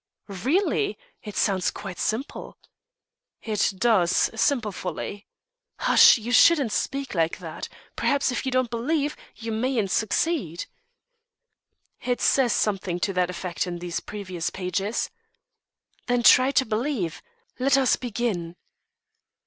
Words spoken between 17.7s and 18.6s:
us begin."